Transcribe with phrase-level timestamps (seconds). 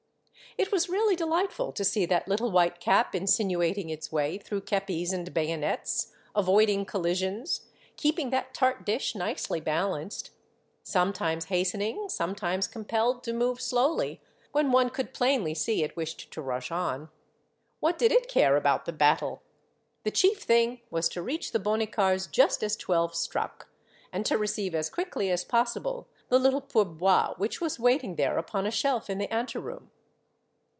[0.57, 5.13] It was really delightful to see that little white cap insinuating its way through kepis
[5.13, 10.31] and bayonets, avoiding collisions, keeping that tart dish nicely balanced,
[10.83, 14.19] sometimes hastening, sometimes com pelled to move slowly,
[14.51, 17.07] when one could plainly see it wished to rush on.
[17.79, 19.41] What did it care about the battle?
[20.03, 23.69] The chief thing was to reach the Bon nicars' just as twelve struck,
[24.11, 28.65] and to receive as quickly as possible the little poiirboire which was waiting there upon
[28.65, 29.91] a shelf in the anteroom.